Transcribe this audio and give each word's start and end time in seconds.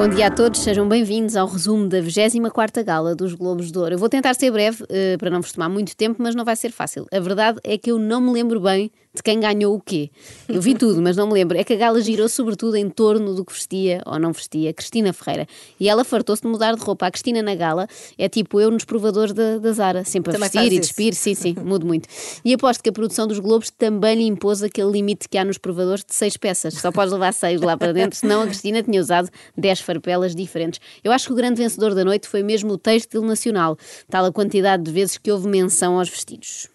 Bom 0.00 0.08
dia 0.08 0.28
a 0.28 0.30
todos, 0.30 0.60
sejam 0.60 0.88
bem-vindos 0.88 1.36
ao 1.36 1.46
resumo 1.46 1.86
da 1.86 1.98
24ª 1.98 2.82
Gala 2.82 3.14
dos 3.14 3.34
Globos 3.34 3.70
de 3.70 3.78
Ouro. 3.78 3.96
Eu 3.96 3.98
vou 3.98 4.08
tentar 4.08 4.32
ser 4.32 4.50
breve, 4.50 4.82
uh, 4.84 5.18
para 5.18 5.28
não 5.28 5.42
vos 5.42 5.52
tomar 5.52 5.68
muito 5.68 5.94
tempo, 5.94 6.22
mas 6.22 6.34
não 6.34 6.42
vai 6.42 6.56
ser 6.56 6.72
fácil. 6.72 7.04
A 7.12 7.20
verdade 7.20 7.60
é 7.62 7.76
que 7.76 7.90
eu 7.90 7.98
não 7.98 8.18
me 8.18 8.32
lembro 8.32 8.58
bem 8.58 8.90
de 9.14 9.22
quem 9.22 9.40
ganhou 9.40 9.74
o 9.74 9.80
quê. 9.80 10.10
Eu 10.48 10.60
vi 10.60 10.74
tudo, 10.74 11.02
mas 11.02 11.16
não 11.16 11.26
me 11.26 11.32
lembro. 11.32 11.58
É 11.58 11.64
que 11.64 11.72
a 11.72 11.76
gala 11.76 12.00
girou 12.00 12.28
sobretudo 12.28 12.76
em 12.76 12.88
torno 12.88 13.34
do 13.34 13.44
que 13.44 13.52
vestia 13.52 14.02
ou 14.06 14.18
não 14.18 14.32
vestia 14.32 14.72
Cristina 14.72 15.12
Ferreira. 15.12 15.48
E 15.78 15.88
ela 15.88 16.04
fartou-se 16.04 16.42
de 16.42 16.48
mudar 16.48 16.74
de 16.74 16.80
roupa. 16.80 17.06
A 17.06 17.10
Cristina 17.10 17.42
na 17.42 17.54
gala 17.54 17.88
é 18.16 18.28
tipo 18.28 18.60
eu 18.60 18.70
nos 18.70 18.84
provadores 18.84 19.32
da, 19.32 19.58
da 19.58 19.72
Zara, 19.72 20.04
sempre 20.04 20.30
a 20.30 20.34
Também 20.34 20.48
vestir 20.48 20.72
e 20.72 20.80
despir. 20.80 21.14
Sim, 21.14 21.34
sim, 21.34 21.56
mudo 21.62 21.84
muito. 21.84 22.08
E 22.44 22.54
aposto 22.54 22.82
que 22.82 22.88
a 22.88 22.92
produção 22.92 23.26
dos 23.26 23.40
Globos 23.40 23.70
também 23.70 24.16
lhe 24.16 24.24
impôs 24.24 24.62
aquele 24.62 24.90
limite 24.92 25.28
que 25.28 25.36
há 25.36 25.44
nos 25.44 25.58
provadores 25.58 26.04
de 26.04 26.14
seis 26.14 26.36
peças. 26.36 26.74
Só 26.74 26.92
podes 26.92 27.12
levar 27.12 27.32
seis 27.32 27.60
lá 27.60 27.76
para 27.76 27.92
dentro, 27.92 28.16
senão 28.16 28.42
a 28.42 28.46
Cristina 28.46 28.82
tinha 28.82 29.00
usado 29.00 29.28
dez 29.56 29.80
farpelas 29.80 30.36
diferentes. 30.36 30.80
Eu 31.02 31.10
acho 31.10 31.26
que 31.26 31.32
o 31.32 31.36
grande 31.36 31.60
vencedor 31.60 31.94
da 31.94 32.04
noite 32.04 32.28
foi 32.28 32.42
mesmo 32.42 32.72
o 32.72 32.78
têxtil 32.78 33.22
nacional, 33.22 33.76
tal 34.08 34.24
a 34.24 34.32
quantidade 34.32 34.84
de 34.84 34.92
vezes 34.92 35.18
que 35.18 35.32
houve 35.32 35.48
menção 35.48 35.98
aos 35.98 36.08
vestidos. 36.08 36.69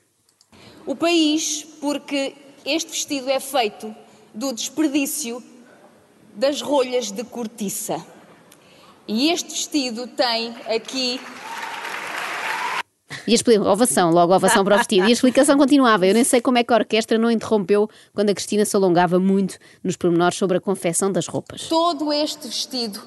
O 0.85 0.95
país, 0.95 1.65
porque 1.81 2.35
este 2.65 2.91
vestido 2.91 3.29
é 3.29 3.39
feito 3.39 3.93
do 4.33 4.53
desperdício 4.53 5.41
das 6.33 6.61
rolhas 6.61 7.11
de 7.11 7.23
cortiça. 7.23 8.03
E 9.07 9.29
este 9.29 9.49
vestido 9.51 10.07
tem 10.07 10.49
aqui 10.67 11.19
E 13.27 13.31
a 13.31 13.35
expli- 13.35 13.57
ovação, 13.57 14.11
logo 14.11 14.35
ovação 14.35 14.63
para 14.63 14.75
o 14.75 14.77
vestido. 14.77 15.05
E 15.07 15.09
a 15.09 15.11
explicação 15.11 15.57
continuava. 15.57 16.05
Eu 16.05 16.13
nem 16.13 16.23
sei 16.23 16.41
como 16.41 16.57
é 16.57 16.63
que 16.63 16.71
a 16.73 16.77
orquestra 16.77 17.17
não 17.17 17.31
interrompeu 17.31 17.89
quando 18.13 18.29
a 18.29 18.33
Cristina 18.33 18.65
se 18.65 18.75
alongava 18.75 19.19
muito 19.19 19.57
nos 19.83 19.95
pormenores 19.95 20.37
sobre 20.37 20.57
a 20.57 20.61
confecção 20.61 21.11
das 21.11 21.27
roupas. 21.27 21.63
todo 21.67 22.11
este 22.13 22.47
vestido 22.47 23.01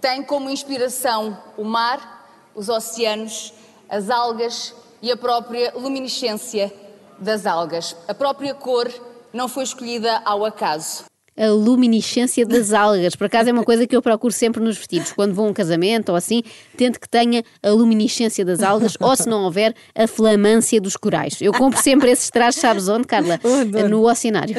tem 0.00 0.22
como 0.22 0.48
inspiração 0.50 1.36
o 1.56 1.64
mar, 1.64 2.28
os 2.54 2.68
oceanos, 2.68 3.52
as 3.88 4.08
algas 4.10 4.74
e 5.02 5.12
a 5.12 5.16
própria 5.16 5.72
luminescência 5.76 6.72
das 7.20 7.46
algas. 7.46 7.94
A 8.08 8.14
própria 8.14 8.54
cor 8.54 8.90
não 9.32 9.48
foi 9.48 9.64
escolhida 9.64 10.22
ao 10.24 10.44
acaso. 10.44 11.04
A 11.38 11.46
luminescência 11.46 12.44
das 12.44 12.72
algas. 12.72 13.14
Por 13.14 13.26
acaso 13.26 13.48
é 13.48 13.52
uma 13.52 13.64
coisa 13.64 13.86
que 13.86 13.96
eu 13.96 14.02
procuro 14.02 14.32
sempre 14.32 14.60
nos 14.60 14.76
vestidos. 14.76 15.12
Quando 15.12 15.32
vou 15.32 15.46
a 15.46 15.48
um 15.48 15.52
casamento 15.54 16.10
ou 16.10 16.16
assim, 16.16 16.42
tento 16.76 17.00
que 17.00 17.08
tenha 17.08 17.42
a 17.62 17.70
luminescência 17.70 18.44
das 18.44 18.62
algas 18.62 18.94
ou, 19.00 19.16
se 19.16 19.28
não 19.28 19.44
houver, 19.44 19.74
a 19.94 20.06
flamância 20.06 20.80
dos 20.80 20.96
corais. 20.96 21.40
Eu 21.40 21.52
compro 21.52 21.80
sempre 21.80 22.10
esses 22.10 22.28
trajes, 22.28 22.60
sabes 22.60 22.88
onde, 22.88 23.06
Carla? 23.06 23.40
No 23.88 24.06
oceanário. 24.10 24.56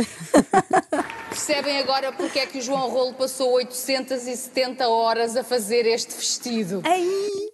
Percebem 1.29 1.77
agora 1.79 2.11
porque 2.11 2.39
é 2.39 2.45
que 2.45 2.57
o 2.57 2.61
João 2.61 2.89
Rolo 2.89 3.13
passou 3.13 3.53
870 3.53 4.87
horas 4.87 5.35
a 5.35 5.43
fazer 5.43 5.85
este 5.85 6.15
vestido? 6.15 6.81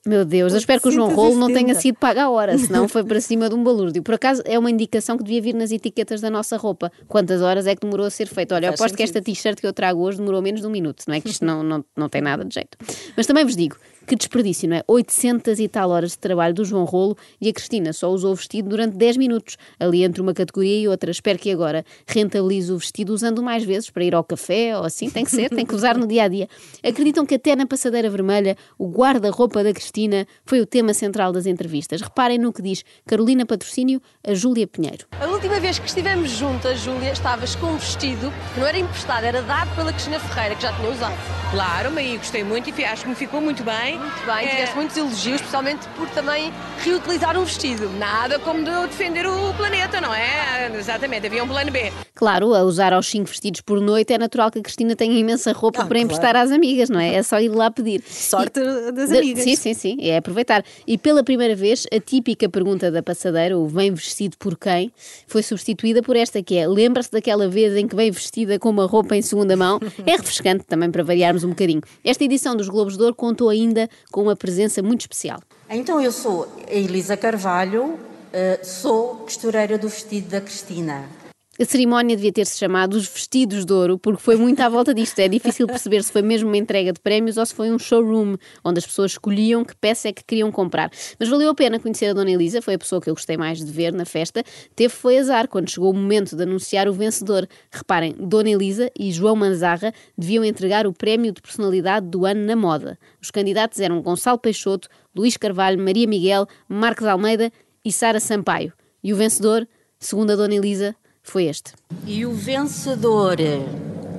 Meu 0.07 0.23
Deus, 0.23 0.53
eu 0.53 0.59
espero 0.59 0.81
que 0.81 0.87
o 0.87 0.91
João 0.91 1.09
Rolo 1.09 1.35
não 1.35 1.47
870. 1.47 1.59
tenha 1.59 1.75
sido 1.81 1.95
pago 1.95 2.19
à 2.19 2.29
hora, 2.29 2.57
senão 2.57 2.87
foi 2.87 3.03
para 3.03 3.19
cima 3.21 3.49
de 3.49 3.55
um 3.55 3.63
balúrdio. 3.63 4.01
Por 4.01 4.15
acaso 4.15 4.41
é 4.45 4.57
uma 4.57 4.71
indicação 4.71 5.17
que 5.17 5.23
devia 5.23 5.41
vir 5.41 5.53
nas 5.53 5.69
etiquetas 5.69 6.21
da 6.21 6.29
nossa 6.29 6.55
roupa. 6.55 6.89
Quantas 7.09 7.41
horas 7.41 7.67
é 7.67 7.75
que 7.75 7.81
demorou 7.81 8.05
a 8.05 8.09
ser 8.09 8.27
feito? 8.27 8.55
Olha, 8.55 8.67
eu 8.67 8.73
aposto 8.73 8.95
que 8.95 9.03
esta 9.03 9.21
t-shirt 9.21 9.59
que 9.59 9.67
eu 9.67 9.73
trago 9.73 10.01
hoje 10.01 10.17
demorou 10.17 10.41
menos 10.41 10.61
de 10.61 10.67
um 10.67 10.69
minuto, 10.69 11.03
não 11.07 11.15
é 11.15 11.19
que 11.19 11.29
isto 11.29 11.43
não, 11.43 11.61
não, 11.61 11.83
não 11.95 12.07
tem 12.07 12.21
nada 12.21 12.45
de 12.45 12.53
jeito. 12.53 12.77
Mas 13.17 13.27
também 13.27 13.43
vos 13.43 13.55
digo, 13.55 13.75
que 14.07 14.15
desperdício, 14.15 14.69
não 14.69 14.77
é? 14.77 14.83
800 14.87 15.59
e 15.59 15.67
tal 15.67 15.89
horas 15.89 16.11
de 16.11 16.19
trabalho 16.19 16.53
do 16.53 16.63
João 16.63 16.85
Rolo 16.85 17.17
e 17.41 17.49
a 17.49 17.53
Cristina 17.53 17.91
só 17.91 18.09
usou 18.09 18.31
o 18.31 18.35
vestido 18.35 18.69
durante 18.69 18.95
10 18.95 19.17
minutos, 19.17 19.57
ali 19.79 20.03
entre 20.03 20.21
uma 20.21 20.33
categoria 20.33 20.79
e 20.79 20.87
outra. 20.87 21.11
Espero 21.11 21.37
que 21.37 21.51
agora 21.51 21.85
rentabilize 22.07 22.71
o 22.71 22.77
vestido 22.77 23.13
usando 23.13 23.43
mais 23.43 23.63
vezes 23.63 23.89
para 23.89 24.03
ir 24.03 24.15
ao 24.15 24.23
café 24.23 24.77
ou 24.77 24.85
assim, 24.85 25.09
tem 25.09 25.25
que 25.25 25.31
ser, 25.31 25.49
tem 25.49 25.65
que 25.65 25.75
usar 25.75 25.97
no 25.97 26.07
dia 26.07 26.23
a 26.23 26.27
dia. 26.27 26.47
Acreditam 26.81 27.25
que 27.25 27.35
até 27.35 27.55
na 27.55 27.65
passadeira 27.65 28.09
vermelha 28.09 28.55
o 28.79 28.87
guarda-roupa 28.87 29.63
da 29.63 29.73
Cristina 29.73 30.25
foi 30.45 30.61
o 30.61 30.65
tema 30.65 30.93
central 30.93 31.33
das 31.33 31.45
entrevistas. 31.45 32.01
Reparem 32.01 32.37
no 32.37 32.53
que 32.53 32.61
diz 32.61 32.83
Carolina 33.05 33.45
Patrocínio 33.45 34.01
a 34.25 34.33
Júlia 34.33 34.65
Pinheiro. 34.65 35.05
A 35.19 35.27
última 35.27 35.59
vez 35.59 35.79
que 35.79 35.87
estivemos 35.87 36.29
juntas, 36.29 36.79
Júlia, 36.79 37.11
estavas 37.11 37.55
com 37.55 37.67
um 37.67 37.77
vestido 37.77 38.31
que 38.53 38.59
não 38.59 38.67
era 38.67 38.79
emprestado, 38.79 39.25
era 39.25 39.41
dado 39.41 39.75
pela 39.75 39.91
Cristina 39.91 40.19
Ferreira, 40.19 40.55
que 40.55 40.61
já 40.61 40.73
tinha 40.73 40.89
usado. 40.89 41.17
Claro, 41.51 41.91
mas 41.91 42.17
gostei 42.17 42.43
muito 42.43 42.69
e 42.69 42.85
acho 42.85 43.03
que 43.03 43.09
me 43.09 43.15
ficou 43.15 43.41
muito 43.41 43.63
bem. 43.63 43.96
Muito 43.97 44.25
bem, 44.25 44.45
É, 44.45 44.49
tiveste 44.51 44.75
muitos 44.75 44.97
elogios, 44.97 45.35
especialmente 45.35 45.87
por 45.95 46.07
também 46.09 46.51
reutilizar 46.83 47.37
um 47.37 47.43
vestido. 47.43 47.89
Nada 47.97 48.39
como 48.39 48.63
de 48.63 48.71
defender 48.87 49.25
o 49.27 49.53
planeta, 49.55 49.99
não 50.01 50.13
é? 50.13 50.71
Exatamente, 50.77 51.27
havia 51.27 51.43
um 51.43 51.47
plano 51.47 51.71
B. 51.71 51.91
Claro, 52.13 52.53
a 52.55 52.63
usar 52.63 52.93
aos 52.93 53.07
5 53.07 53.27
vestidos 53.27 53.61
por 53.61 53.79
noite 53.79 54.11
é 54.13 54.17
natural 54.17 54.49
que 54.49 54.57
a 54.59 54.61
Cristina 54.61 54.95
tenha 54.95 55.17
imensa 55.17 55.51
roupa 55.51 55.83
Ah, 55.83 55.85
para 55.85 55.99
emprestar 55.99 56.35
às 56.35 56.51
amigas, 56.51 56.89
não 56.89 56.99
é? 56.99 57.13
É 57.15 57.23
só 57.23 57.39
ir 57.39 57.49
lá 57.49 57.69
pedir. 57.69 58.01
Sorte 58.07 58.59
das 58.91 59.09
De- 59.09 59.17
amigas. 59.17 59.43
Sim, 59.43 59.55
sim, 59.55 59.73
sim, 59.73 59.97
é 60.01 60.17
aproveitar. 60.17 60.63
E 60.85 60.97
pela 60.97 61.23
primeira 61.23 61.55
vez, 61.55 61.85
a 61.93 61.99
típica 61.99 62.49
pergunta 62.49 62.89
da 62.91 63.03
passadeira, 63.03 63.57
o 63.57 63.67
vem 63.67 63.93
vestido 63.93 64.35
por 64.37 64.57
quem, 64.57 64.91
foi 65.27 65.43
substituída 65.43 66.01
por 66.01 66.15
esta 66.15 66.41
que 66.41 66.57
é: 66.57 66.67
lembra-se 66.67 67.11
daquela 67.11 67.47
vez 67.47 67.75
em 67.75 67.87
que 67.87 67.95
vem 67.95 68.09
vestida 68.09 68.57
com 68.57 68.69
uma 68.69 68.85
roupa 68.87 69.15
em 69.15 69.21
segunda 69.21 69.55
mão? 69.55 69.79
É 70.05 70.11
refrescante 70.11 70.63
também 70.65 70.89
para 70.89 71.03
variarmos 71.03 71.43
um 71.43 71.49
bocadinho. 71.49 71.81
Esta 72.03 72.23
edição 72.23 72.55
dos 72.55 72.67
Globos 72.67 72.97
de 72.97 73.03
Ouro 73.03 73.15
contou 73.15 73.49
ainda 73.49 73.86
com 74.11 74.23
uma 74.23 74.35
presença 74.35 74.81
muito 74.81 75.01
especial. 75.01 75.39
Então, 75.69 76.01
eu 76.01 76.11
sou 76.11 76.47
a 76.67 76.73
Elisa 76.73 77.17
Carvalho, 77.17 77.99
eh, 78.31 78.59
sou 78.63 79.15
costureira 79.15 79.77
do 79.77 79.89
vestido 79.89 80.29
da 80.29 80.41
Cristina. 80.41 81.26
A 81.59 81.65
cerimónia 81.65 82.15
devia 82.15 82.31
ter-se 82.31 82.55
chamado 82.55 82.93
os 82.93 83.07
vestidos 83.07 83.65
de 83.65 83.73
ouro, 83.73 83.97
porque 83.97 84.21
foi 84.21 84.35
muito 84.35 84.59
à 84.59 84.69
volta 84.69 84.93
disto. 84.93 85.17
É 85.17 85.27
difícil 85.27 85.65
perceber 85.65 86.03
se 86.03 86.11
foi 86.11 86.21
mesmo 86.21 86.47
uma 86.47 86.57
entrega 86.57 86.93
de 86.93 86.99
prémios 86.99 87.35
ou 87.35 87.43
se 87.43 87.55
foi 87.55 87.71
um 87.71 87.79
showroom, 87.79 88.35
onde 88.63 88.77
as 88.77 88.85
pessoas 88.85 89.13
escolhiam 89.13 89.65
que 89.65 89.75
peça 89.75 90.07
é 90.07 90.13
que 90.13 90.23
queriam 90.23 90.51
comprar. 90.51 90.91
Mas 91.19 91.27
valeu 91.27 91.49
a 91.49 91.55
pena 91.55 91.79
conhecer 91.79 92.11
a 92.11 92.13
Dona 92.13 92.29
Elisa, 92.29 92.61
foi 92.61 92.75
a 92.75 92.77
pessoa 92.77 93.01
que 93.01 93.09
eu 93.09 93.15
gostei 93.15 93.37
mais 93.37 93.57
de 93.57 93.71
ver 93.71 93.91
na 93.91 94.05
festa. 94.05 94.43
Teve 94.75 94.93
foi 94.93 95.17
azar 95.17 95.47
quando 95.47 95.67
chegou 95.67 95.89
o 95.89 95.95
momento 95.95 96.35
de 96.35 96.43
anunciar 96.43 96.87
o 96.87 96.93
vencedor. 96.93 97.47
Reparem, 97.71 98.15
Dona 98.19 98.51
Elisa 98.51 98.91
e 98.95 99.11
João 99.11 99.35
Manzarra 99.35 99.91
deviam 100.15 100.45
entregar 100.45 100.85
o 100.85 100.93
prémio 100.93 101.31
de 101.31 101.41
personalidade 101.41 102.05
do 102.05 102.23
ano 102.27 102.45
na 102.45 102.55
moda. 102.55 102.99
Os 103.19 103.31
candidatos 103.31 103.79
eram 103.79 103.99
Gonçalo 104.03 104.37
Peixoto, 104.37 104.87
Luís 105.15 105.37
Carvalho, 105.37 105.83
Maria 105.83 106.05
Miguel, 106.05 106.45
Marcos 106.69 107.07
Almeida 107.07 107.51
e 107.83 107.91
Sara 107.91 108.19
Sampaio. 108.19 108.73
E 109.03 109.11
o 109.11 109.15
vencedor, 109.15 109.67
segundo 109.97 110.29
a 110.29 110.35
Dona 110.35 110.53
Elisa, 110.53 110.95
foi 111.27 111.45
este. 111.45 111.73
E 112.05 112.25
o 112.25 112.33
vencedor 112.33 113.37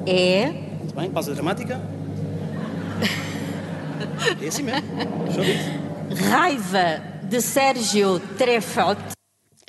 é. 0.06 0.46
Muito 0.78 0.94
bem, 0.94 1.10
pausa 1.10 1.34
dramática. 1.34 1.80
É 4.42 4.48
assim 4.48 4.64
mesmo. 4.64 4.82
Raiva 6.28 7.02
de 7.22 7.40
Sérgio 7.40 8.20
Trefot. 8.36 9.17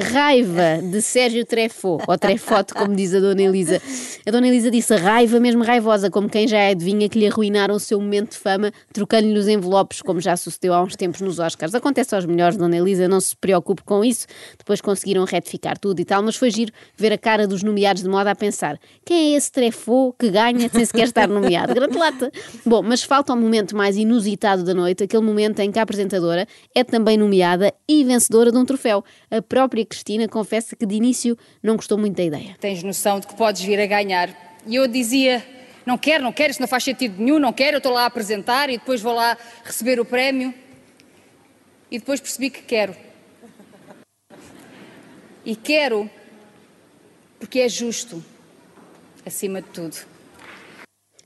Raiva 0.01 0.81
de 0.81 1.01
Sérgio 1.01 1.45
Trefo, 1.45 1.99
ou 2.07 2.17
Trefote, 2.17 2.73
como 2.73 2.95
diz 2.95 3.13
a 3.13 3.19
Dona 3.19 3.41
Elisa. 3.41 3.81
A 4.25 4.31
Dona 4.31 4.47
Elisa 4.47 4.71
disse 4.71 4.95
raiva 4.95 5.39
mesmo 5.39 5.63
raivosa, 5.63 6.09
como 6.09 6.29
quem 6.29 6.47
já 6.47 6.69
adivinha 6.69 7.09
que 7.09 7.19
lhe 7.19 7.27
arruinaram 7.27 7.75
o 7.75 7.79
seu 7.79 7.99
momento 7.99 8.31
de 8.31 8.37
fama, 8.37 8.71
trocando-lhe 8.93 9.37
os 9.37 9.47
envelopes, 9.47 10.01
como 10.01 10.21
já 10.21 10.37
sucedeu 10.37 10.73
há 10.73 10.81
uns 10.81 10.95
tempos 10.95 11.21
nos 11.21 11.39
Oscars. 11.39 11.75
Acontece 11.75 12.15
aos 12.15 12.25
melhores, 12.25 12.57
Dona 12.57 12.77
Elisa, 12.77 13.07
não 13.07 13.19
se 13.19 13.35
preocupe 13.35 13.83
com 13.83 14.03
isso. 14.03 14.25
Depois 14.57 14.81
conseguiram 14.81 15.25
retificar 15.25 15.77
tudo 15.77 15.99
e 15.99 16.05
tal, 16.05 16.23
mas 16.23 16.35
foi 16.35 16.49
giro 16.49 16.71
ver 16.97 17.11
a 17.11 17.17
cara 17.17 17.45
dos 17.45 17.61
nomeados 17.61 18.01
de 18.01 18.09
moda 18.09 18.31
a 18.31 18.35
pensar 18.35 18.79
quem 19.05 19.33
é 19.33 19.37
esse 19.37 19.51
Trefo 19.51 20.13
que 20.19 20.29
ganha 20.29 20.69
sem 20.69 20.85
sequer 20.85 21.05
estar 21.05 21.27
nomeado? 21.27 21.73
Grande 21.73 21.97
lata! 21.97 22.31
Bom, 22.65 22.83
mas 22.83 23.03
falta 23.03 23.33
o 23.33 23.37
momento 23.37 23.75
mais 23.75 23.97
inusitado 23.97 24.63
da 24.63 24.73
noite, 24.73 25.03
aquele 25.03 25.23
momento 25.23 25.59
em 25.61 25.71
que 25.71 25.79
a 25.79 25.81
apresentadora 25.81 26.47
é 26.75 26.83
também 26.83 27.17
nomeada 27.17 27.73
e 27.87 28.03
vencedora 28.03 28.51
de 28.51 28.57
um 28.57 28.65
troféu. 28.65 29.03
A 29.31 29.41
própria 29.41 29.83
Cristina 29.89 30.27
confessa 30.27 30.75
que 30.75 30.85
de 30.85 30.95
início 30.95 31.37
não 31.61 31.75
gostou 31.75 31.97
muito 31.97 32.15
da 32.15 32.23
ideia. 32.23 32.55
Tens 32.59 32.83
noção 32.83 33.19
de 33.19 33.27
que 33.27 33.35
podes 33.35 33.61
vir 33.61 33.79
a 33.79 33.85
ganhar. 33.85 34.29
E 34.65 34.75
eu 34.75 34.87
dizia: 34.87 35.45
não 35.85 35.97
quero, 35.97 36.23
não 36.23 36.31
quero, 36.31 36.51
isso 36.51 36.61
não 36.61 36.67
faz 36.67 36.83
sentido 36.83 37.21
nenhum, 37.21 37.39
não 37.39 37.51
quero, 37.51 37.75
eu 37.75 37.79
estou 37.79 37.91
lá 37.91 38.03
a 38.03 38.05
apresentar 38.05 38.69
e 38.69 38.77
depois 38.77 39.01
vou 39.01 39.13
lá 39.13 39.37
receber 39.63 39.99
o 39.99 40.05
prémio. 40.05 40.53
E 41.91 41.97
depois 41.97 42.21
percebi 42.21 42.49
que 42.49 42.61
quero. 42.61 42.95
E 45.43 45.55
quero 45.55 46.09
porque 47.39 47.59
é 47.61 47.69
justo, 47.69 48.23
acima 49.25 49.61
de 49.61 49.69
tudo. 49.69 49.95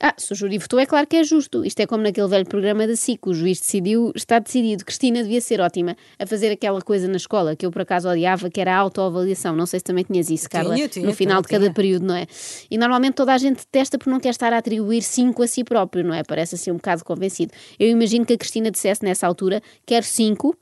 Ah, 0.06 0.14
se 0.18 0.34
o 0.34 0.36
júri 0.36 0.58
votou, 0.58 0.78
é 0.80 0.86
claro 0.86 1.08
que 1.08 1.16
é 1.16 1.24
justo. 1.24 1.64
Isto 1.64 1.80
é 1.80 1.88
como 1.88 2.04
naquele 2.04 2.28
velho 2.28 2.46
programa 2.46 2.86
da 2.86 2.94
SIC. 2.94 3.26
O 3.26 3.34
juiz 3.34 3.62
decidiu, 3.62 4.12
está 4.14 4.38
decidido. 4.38 4.84
Cristina 4.84 5.24
devia 5.24 5.40
ser 5.40 5.62
ótima 5.62 5.96
a 6.20 6.28
fazer 6.28 6.52
aquela 6.52 6.82
coisa 6.82 7.08
na 7.08 7.16
escola 7.16 7.56
que 7.56 7.66
eu 7.66 7.72
por 7.72 7.84
acaso 7.84 8.10
odiava, 8.10 8.50
que 8.50 8.60
era 8.60 8.76
a 8.76 8.78
autoavaliação. 8.80 9.56
Não 9.56 9.66
sei 9.66 9.80
se 9.80 9.86
também 9.86 10.04
tinhas 10.04 10.30
isso, 10.30 10.50
Carla, 10.50 10.76
Tinha, 10.76 10.90
tinha, 10.90 11.06
no 11.06 11.14
final 11.14 11.42
de 11.42 11.48
tinha. 11.48 11.58
cada 11.58 11.74
período, 11.74 12.06
não 12.06 12.16
é? 12.16 12.28
E 12.70 12.78
normalmente 12.78 13.14
toda 13.14 13.34
a 13.34 13.38
gente 13.38 13.60
detesta 13.60 13.98
porque 13.98 14.10
não 14.12 14.20
quer 14.20 14.32
estar 14.32 14.52
a 14.52 14.58
atribuir 14.58 15.02
cinco 15.04 15.42
a 15.42 15.48
si 15.48 15.64
próprio, 15.64 16.04
não 16.04 16.14
é? 16.14 16.22
Parece 16.22 16.56
assim 16.56 16.70
um 16.70 16.76
bocado 16.76 17.06
convencido. 17.06 17.54
Eu 17.80 17.88
imagino 17.88 18.26
que 18.26 18.34
a 18.34 18.38
Cristina 18.38 18.70
dissesse 18.70 19.06
nessa 19.06 19.26
altura, 19.26 19.62
quero 19.86 20.06
cinco, 20.06 20.54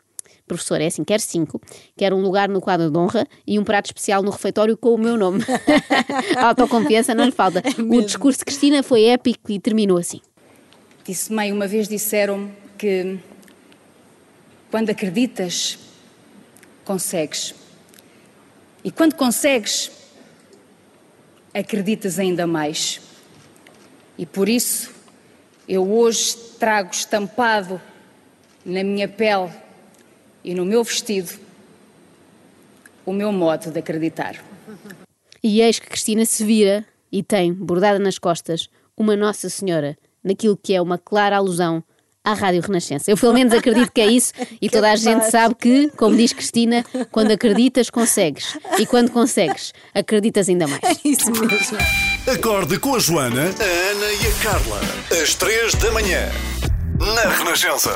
professor, 0.56 0.81
é 0.81 0.88
assim, 0.88 1.03
quero 1.03 1.21
cinco, 1.21 1.62
quero 1.95 2.15
um 2.15 2.21
lugar 2.21 2.50
no 2.50 2.59
quadro 2.59 2.89
de 2.89 2.98
honra 2.98 3.27
e 3.48 3.57
um 3.57 3.63
prato 3.63 3.86
especial 3.86 4.21
no 4.21 4.31
refeitório 4.31 4.77
com 4.77 4.94
o 4.94 4.98
meu 4.98 5.18
nome. 5.18 5.44
A 6.38 6.48
autoconfiança 6.48 7.15
não 7.15 7.25
lhe 7.25 7.31
falta. 7.31 7.63
o 7.77 8.01
discurso 8.01 8.39
de 8.39 8.45
Cristina 8.45 8.83
foi 8.83 9.06
épico 9.06 9.51
e 9.51 9.59
terminou 9.59 9.98
assim. 9.98 10.19
Disse, 11.06 11.31
mãe, 11.31 11.51
uma 11.51 11.68
vez 11.68 11.88
disseram 11.88 12.51
que 12.77 13.19
quando 14.69 14.89
acreditas, 14.89 15.77
consegues. 16.86 17.53
E 18.83 18.92
quando 18.92 19.15
consegues, 19.15 19.92
acreditas 21.53 22.19
ainda 22.19 22.48
mais. 22.48 23.01
E 24.18 24.25
por 24.25 24.48
isso, 24.48 24.92
eu 25.68 25.89
hoje 25.92 26.36
trago 26.59 26.92
estampado 26.92 27.81
na 28.65 28.83
minha 28.83 29.07
pele 29.07 29.51
e 30.43 30.53
no 30.53 30.65
meu 30.65 30.83
vestido 30.83 31.31
o 33.05 33.13
meu 33.13 33.31
modo 33.31 33.71
de 33.71 33.79
acreditar. 33.79 34.43
E 35.43 35.61
eis 35.61 35.79
que 35.79 35.88
Cristina 35.88 36.25
se 36.25 36.43
vira 36.43 36.85
e 37.11 37.23
tem, 37.23 37.51
bordada 37.53 37.99
nas 37.99 38.17
costas, 38.17 38.69
uma 38.95 39.15
Nossa 39.15 39.49
Senhora, 39.49 39.97
naquilo 40.23 40.55
que 40.55 40.73
é 40.73 40.81
uma 40.81 40.97
clara 40.97 41.38
alusão 41.38 41.83
à 42.23 42.33
Rádio 42.33 42.61
Renascença. 42.61 43.09
Eu 43.09 43.17
pelo 43.17 43.33
menos 43.33 43.51
acredito 43.53 43.91
que 43.91 44.01
é 44.01 44.05
isso 44.05 44.33
e 44.61 44.69
toda 44.69 44.91
a 44.91 44.95
gente 44.95 45.29
sabe 45.29 45.55
que, 45.55 45.89
como 45.97 46.15
diz 46.15 46.31
Cristina, 46.31 46.85
quando 47.11 47.31
acreditas, 47.31 47.89
consegues. 47.89 48.57
E 48.77 48.85
quando 48.85 49.11
consegues, 49.11 49.73
acreditas 49.93 50.47
ainda 50.47 50.67
mais. 50.67 50.81
Isso 51.03 51.31
mesmo. 51.31 51.77
Acorde 52.31 52.77
com 52.79 52.95
a 52.95 52.99
Joana, 52.99 53.45
a 53.45 53.91
Ana 53.91 54.13
e 54.13 54.27
a 54.27 54.43
Carla. 54.43 54.79
Às 55.21 55.33
três 55.35 55.73
da 55.75 55.91
manhã. 55.91 56.29
Na 56.99 57.29
Renascença. 57.29 57.95